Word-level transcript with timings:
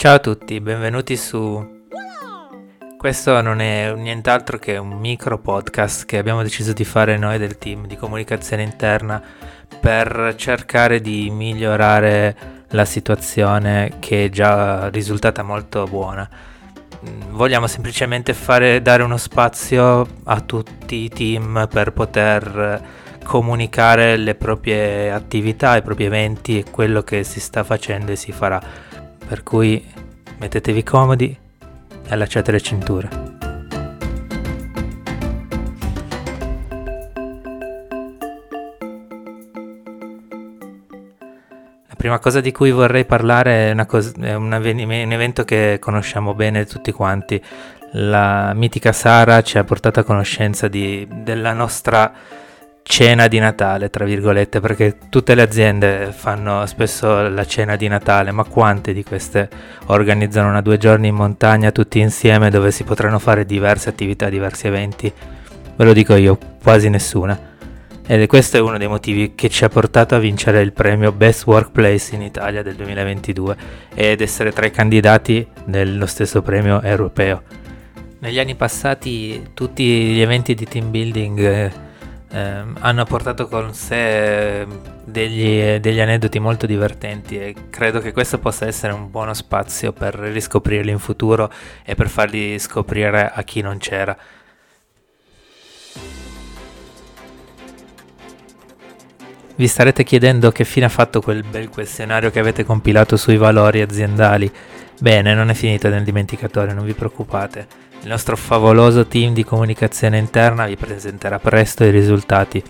Ciao 0.00 0.14
a 0.14 0.18
tutti, 0.18 0.58
benvenuti 0.62 1.14
su... 1.14 1.82
Questo 2.96 3.42
non 3.42 3.60
è 3.60 3.92
nient'altro 3.92 4.56
che 4.56 4.78
un 4.78 4.98
micro 4.98 5.38
podcast 5.38 6.06
che 6.06 6.16
abbiamo 6.16 6.42
deciso 6.42 6.72
di 6.72 6.86
fare 6.86 7.18
noi 7.18 7.36
del 7.36 7.58
team 7.58 7.86
di 7.86 7.96
comunicazione 7.96 8.62
interna 8.62 9.22
per 9.78 10.32
cercare 10.38 11.02
di 11.02 11.28
migliorare 11.28 12.64
la 12.68 12.86
situazione 12.86 13.96
che 13.98 14.24
è 14.24 14.28
già 14.30 14.88
risultata 14.88 15.42
molto 15.42 15.84
buona. 15.84 16.26
Vogliamo 17.28 17.66
semplicemente 17.66 18.32
fare, 18.32 18.80
dare 18.80 19.02
uno 19.02 19.18
spazio 19.18 20.06
a 20.24 20.40
tutti 20.40 20.96
i 20.96 21.10
team 21.10 21.68
per 21.70 21.92
poter 21.92 22.82
comunicare 23.22 24.16
le 24.16 24.34
proprie 24.34 25.12
attività, 25.12 25.76
i 25.76 25.82
propri 25.82 26.06
eventi 26.06 26.58
e 26.58 26.70
quello 26.70 27.02
che 27.02 27.22
si 27.22 27.38
sta 27.38 27.64
facendo 27.64 28.12
e 28.12 28.16
si 28.16 28.32
farà. 28.32 28.88
Per 29.30 29.44
cui 29.44 29.80
mettetevi 30.38 30.82
comodi 30.82 31.26
e 31.28 32.12
allacciate 32.12 32.50
le 32.50 32.60
cinture. 32.60 33.08
La 41.86 41.94
prima 41.96 42.18
cosa 42.18 42.40
di 42.40 42.50
cui 42.50 42.72
vorrei 42.72 43.04
parlare 43.04 43.70
è, 43.70 43.86
cosa, 43.86 44.10
è 44.20 44.34
un, 44.34 44.52
avvenimento, 44.52 45.06
un 45.06 45.12
evento 45.12 45.44
che 45.44 45.76
conosciamo 45.80 46.34
bene 46.34 46.66
tutti 46.66 46.90
quanti. 46.90 47.40
La 47.92 48.52
mitica 48.52 48.90
Sara 48.92 49.42
ci 49.42 49.58
ha 49.58 49.62
portato 49.62 50.00
a 50.00 50.02
conoscenza 50.02 50.66
di, 50.66 51.06
della 51.08 51.52
nostra 51.52 52.12
cena 52.82 53.28
di 53.28 53.38
Natale, 53.38 53.90
tra 53.90 54.04
virgolette, 54.04 54.60
perché 54.60 54.96
tutte 55.08 55.34
le 55.34 55.42
aziende 55.42 56.12
fanno 56.12 56.66
spesso 56.66 57.28
la 57.28 57.44
cena 57.44 57.76
di 57.76 57.88
Natale, 57.88 58.32
ma 58.32 58.44
quante 58.44 58.92
di 58.92 59.04
queste 59.04 59.48
organizzano 59.86 60.48
una 60.48 60.60
due 60.60 60.78
giorni 60.78 61.08
in 61.08 61.14
montagna 61.14 61.70
tutti 61.70 62.00
insieme 62.00 62.50
dove 62.50 62.70
si 62.70 62.84
potranno 62.84 63.18
fare 63.18 63.44
diverse 63.44 63.88
attività, 63.88 64.28
diversi 64.28 64.66
eventi? 64.66 65.12
Ve 65.76 65.84
lo 65.84 65.92
dico 65.92 66.14
io, 66.14 66.38
quasi 66.62 66.88
nessuna. 66.88 67.48
Ed 68.06 68.26
questo 68.26 68.56
è 68.56 68.60
uno 68.60 68.76
dei 68.76 68.88
motivi 68.88 69.36
che 69.36 69.48
ci 69.48 69.62
ha 69.62 69.68
portato 69.68 70.16
a 70.16 70.18
vincere 70.18 70.60
il 70.62 70.72
premio 70.72 71.12
Best 71.12 71.46
Workplace 71.46 72.16
in 72.16 72.22
Italia 72.22 72.60
del 72.60 72.74
2022 72.74 73.56
ed 73.94 74.20
essere 74.20 74.50
tra 74.50 74.66
i 74.66 74.72
candidati 74.72 75.46
dello 75.64 76.06
stesso 76.06 76.42
premio 76.42 76.82
europeo. 76.82 77.42
Negli 78.18 78.40
anni 78.40 78.56
passati 78.56 79.50
tutti 79.54 79.84
gli 79.84 80.20
eventi 80.20 80.54
di 80.54 80.66
team 80.66 80.90
building 80.90 81.88
eh, 82.32 82.38
eh, 82.38 82.62
hanno 82.78 83.04
portato 83.04 83.48
con 83.48 83.74
sé 83.74 84.66
degli, 85.04 85.78
degli, 85.78 86.00
aneddoti 86.00 86.38
molto 86.38 86.66
divertenti 86.66 87.38
e 87.38 87.54
credo 87.70 88.00
che 88.00 88.12
questo 88.12 88.38
possa 88.38 88.66
essere 88.66 88.92
un 88.92 89.10
buono 89.10 89.34
spazio 89.34 89.92
per 89.92 90.14
riscoprirli 90.14 90.90
in 90.90 90.98
futuro 90.98 91.50
e 91.84 91.94
per 91.94 92.08
farli 92.08 92.58
scoprire 92.58 93.30
a 93.32 93.42
chi 93.42 93.60
non 93.60 93.78
c'era. 93.78 94.16
Vi 99.56 99.66
starete 99.66 100.04
chiedendo 100.04 100.52
che 100.52 100.64
fine 100.64 100.86
ha 100.86 100.88
fatto 100.88 101.20
quel 101.20 101.44
bel 101.44 101.68
questionario 101.68 102.30
che 102.30 102.38
avete 102.38 102.64
compilato 102.64 103.18
sui 103.18 103.36
valori 103.36 103.82
aziendali? 103.82 104.50
Bene, 105.00 105.34
non 105.34 105.50
è 105.50 105.54
finito 105.54 105.88
nel 105.90 106.02
dimenticatoio, 106.02 106.72
non 106.72 106.86
vi 106.86 106.94
preoccupate. 106.94 107.89
Il 108.02 108.08
nostro 108.08 108.34
favoloso 108.34 109.06
team 109.06 109.34
di 109.34 109.44
comunicazione 109.44 110.16
interna 110.16 110.64
vi 110.64 110.76
presenterà 110.76 111.38
presto 111.38 111.84
i 111.84 111.90
risultati. 111.90 112.62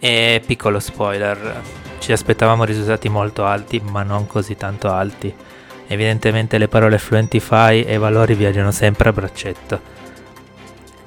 E 0.00 0.42
piccolo 0.44 0.80
spoiler, 0.80 1.62
ci 2.00 2.10
aspettavamo 2.10 2.64
risultati 2.64 3.08
molto 3.08 3.44
alti, 3.44 3.80
ma 3.80 4.02
non 4.02 4.26
così 4.26 4.56
tanto 4.56 4.90
alti. 4.90 5.32
Evidentemente 5.86 6.58
le 6.58 6.66
parole 6.66 6.98
Fluentify 6.98 7.82
e 7.82 7.94
i 7.94 7.98
valori 7.98 8.34
viaggiano 8.34 8.72
sempre 8.72 9.10
a 9.10 9.12
braccetto. 9.12 9.80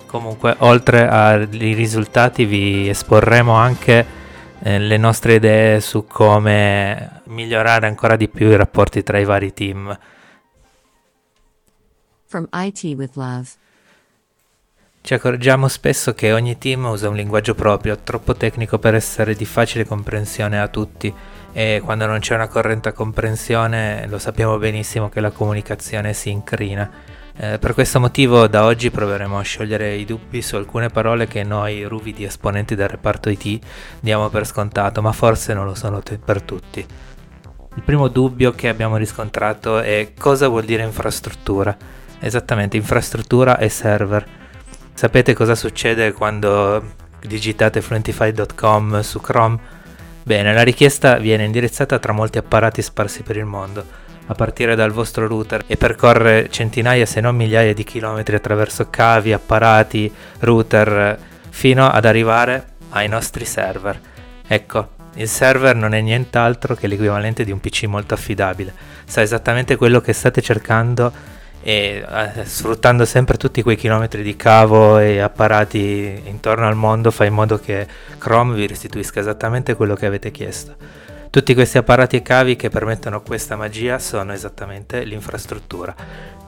Comunque, 0.06 0.56
oltre 0.60 1.10
ai 1.10 1.74
risultati, 1.74 2.46
vi 2.46 2.88
esporremo 2.88 3.52
anche 3.52 4.06
eh, 4.60 4.80
le 4.80 4.96
nostre 4.96 5.34
idee 5.34 5.82
su 5.82 6.06
come 6.08 7.24
migliorare 7.26 7.88
ancora 7.88 8.16
di 8.16 8.30
più 8.30 8.48
i 8.48 8.56
rapporti 8.56 9.04
tra 9.04 9.20
i 9.20 9.26
vari 9.26 9.54
team. 9.54 10.00
From 12.26 12.48
IT 12.54 12.84
with 12.96 13.16
Love. 13.16 13.64
Ci 15.06 15.14
accorgiamo 15.14 15.68
spesso 15.68 16.16
che 16.16 16.34
ogni 16.34 16.58
team 16.58 16.86
usa 16.86 17.10
un 17.10 17.16
linguaggio 17.16 17.54
proprio, 17.54 17.96
troppo 18.00 18.34
tecnico 18.34 18.80
per 18.80 18.96
essere 18.96 19.36
di 19.36 19.46
facile 19.46 19.86
comprensione 19.86 20.60
a 20.60 20.68
tutti 20.68 21.14
e 21.54 21.80
quando 21.86 22.08
non 22.08 22.18
c'è 22.18 22.34
una 22.34 22.48
corretta 22.48 22.92
comprensione 22.92 24.08
lo 24.08 24.18
sappiamo 24.18 24.58
benissimo 24.58 25.10
che 25.10 25.20
la 25.20 25.30
comunicazione 25.30 26.14
si 26.14 26.32
incrina. 26.32 26.90
Eh, 27.38 27.60
per 27.60 27.76
questo 27.76 28.00
motivo 28.00 28.48
da 28.48 28.64
oggi 28.64 28.90
proveremo 28.90 29.38
a 29.38 29.44
sciogliere 29.44 29.94
i 29.94 30.06
dubbi 30.06 30.42
su 30.42 30.56
alcune 30.56 30.90
parole 30.90 31.28
che 31.28 31.44
noi 31.44 31.84
ruvidi 31.84 32.24
esponenti 32.24 32.74
del 32.74 32.88
reparto 32.88 33.30
IT 33.30 33.64
diamo 34.00 34.30
per 34.30 34.48
scontato, 34.48 35.04
ma 35.04 35.12
forse 35.12 35.54
non 35.54 35.66
lo 35.66 35.76
sono 35.76 36.02
t- 36.02 36.18
per 36.18 36.42
tutti. 36.42 36.84
Il 37.76 37.84
primo 37.84 38.08
dubbio 38.08 38.54
che 38.54 38.70
abbiamo 38.70 38.98
riscontrato 38.98 39.78
è 39.78 40.14
cosa 40.18 40.48
vuol 40.48 40.66
dire 40.66 40.82
infrastruttura. 40.82 41.78
Esattamente, 42.20 42.76
infrastruttura 42.76 43.60
e 43.60 43.70
server. 43.70 44.44
Sapete 44.96 45.34
cosa 45.34 45.56
succede 45.56 46.14
quando 46.14 46.94
digitate 47.20 47.82
fluentify.com 47.82 49.02
su 49.02 49.20
Chrome? 49.20 49.60
Bene, 50.24 50.54
la 50.54 50.64
richiesta 50.64 51.18
viene 51.18 51.44
indirizzata 51.44 52.00
tra 52.00 52.14
molti 52.14 52.38
apparati 52.38 52.82
sparsi 52.82 53.22
per 53.22 53.36
il 53.36 53.44
mondo, 53.44 53.86
a 54.26 54.34
partire 54.36 54.74
dal 54.74 54.92
vostro 54.92 55.28
router 55.28 55.66
e 55.68 55.76
percorre 55.76 56.48
centinaia 56.50 57.06
se 57.06 57.20
non 57.20 57.36
migliaia 57.36 57.74
di 57.74 57.84
chilometri 57.84 58.38
attraverso 58.38 58.88
cavi, 58.90 59.34
apparati, 59.34 60.10
router, 60.40 61.20
fino 61.50 61.90
ad 61.90 62.06
arrivare 62.06 62.66
ai 62.92 63.10
nostri 63.10 63.44
server. 63.44 64.00
Ecco, 64.48 64.92
il 65.16 65.28
server 65.28 65.76
non 65.76 65.94
è 65.94 66.00
nient'altro 66.00 66.74
che 66.74 66.88
l'equivalente 66.88 67.44
di 67.44 67.52
un 67.52 67.60
PC 67.60 67.84
molto 67.84 68.14
affidabile, 68.14 68.74
sa 69.04 69.22
esattamente 69.22 69.76
quello 69.76 70.00
che 70.00 70.14
state 70.14 70.42
cercando 70.42 71.35
e 71.68 72.06
eh, 72.08 72.46
sfruttando 72.46 73.06
sempre 73.06 73.38
tutti 73.38 73.64
quei 73.64 73.76
chilometri 73.76 74.22
di 74.22 74.36
cavo 74.36 75.00
e 75.00 75.18
apparati 75.18 76.22
intorno 76.26 76.68
al 76.68 76.76
mondo 76.76 77.10
fa 77.10 77.26
in 77.26 77.34
modo 77.34 77.58
che 77.58 77.88
Chrome 78.20 78.54
vi 78.54 78.68
restituisca 78.68 79.20
esattamente 79.20 79.74
quello 79.74 79.96
che 79.96 80.06
avete 80.06 80.30
chiesto. 80.30 80.76
Tutti 81.32 81.56
questi 81.56 81.80
apparati 81.80 82.18
e 82.18 82.22
cavi 82.22 82.56
che 82.56 82.70
permettono 82.70 83.24
questa 83.24 83.56
magia 83.56 83.98
sono 83.98 84.32
esattamente 84.32 85.04
l'infrastruttura. 85.06 85.96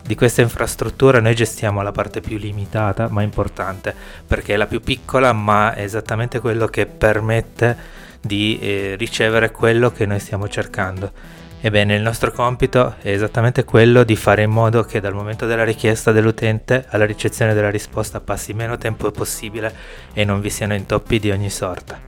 Di 0.06 0.13
questa 0.13 0.44
infrastruttura 0.44 1.19
noi 1.19 1.33
gestiamo 1.33 1.81
la 1.81 1.91
parte 1.91 2.22
più 2.22 2.38
limitata 2.38 3.09
ma 3.09 3.23
importante 3.23 3.95
perché 4.27 4.53
è 4.53 4.57
la 4.57 4.67
più 4.67 4.81
piccola 4.81 5.33
ma 5.33 5.73
è 5.73 5.81
esattamente 5.81 6.39
quello 6.39 6.67
che 6.67 6.85
permette 6.85 7.75
di 8.22 8.59
eh, 8.61 8.95
ricevere 9.00 9.50
quello 9.50 9.91
che 9.91 10.06
noi 10.06 10.19
stiamo 10.19 10.47
cercando 10.47 11.11
Ebbene, 11.59 11.95
il 11.95 12.03
nostro 12.03 12.31
compito 12.31 12.95
è 13.00 13.09
esattamente 13.09 13.63
quello 13.63 14.03
di 14.03 14.16
fare 14.16 14.44
in 14.44 14.51
modo 14.51 14.84
che 14.84 15.00
dal 15.00 15.16
momento 15.16 15.47
della 15.47 15.63
richiesta 15.63 16.12
dell'utente 16.12 16.85
alla 16.90 17.06
ricezione 17.06 17.56
della 17.56 17.72
risposta 17.72 18.22
passi 18.22 18.53
meno 18.53 18.78
tempo 18.78 19.09
possibile 19.09 19.73
e 20.13 20.23
non 20.23 20.40
vi 20.40 20.51
siano 20.51 20.75
intoppi 20.75 21.18
di 21.18 21.31
ogni 21.31 21.50
sorta. 21.50 22.00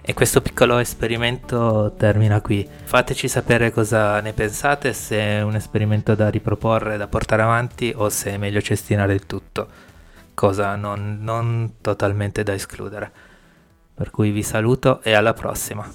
E 0.00 0.14
questo 0.14 0.40
piccolo 0.40 0.78
esperimento 0.78 1.94
termina 1.98 2.40
qui. 2.40 2.66
Fateci 2.84 3.26
sapere 3.26 3.72
cosa 3.72 4.20
ne 4.20 4.32
pensate, 4.32 4.92
se 4.92 5.18
è 5.18 5.42
un 5.42 5.56
esperimento 5.56 6.14
da 6.14 6.30
riproporre, 6.30 6.96
da 6.96 7.08
portare 7.08 7.42
avanti 7.42 7.92
o 7.94 8.08
se 8.08 8.30
è 8.30 8.36
meglio 8.38 8.62
cestinare 8.62 9.12
il 9.12 9.26
tutto, 9.26 9.68
cosa 10.32 10.76
non, 10.76 11.18
non 11.20 11.74
totalmente 11.80 12.44
da 12.44 12.54
escludere. 12.54 13.10
Per 13.94 14.10
cui 14.10 14.30
vi 14.30 14.44
saluto 14.44 15.02
e 15.02 15.12
alla 15.12 15.34
prossima. 15.34 15.86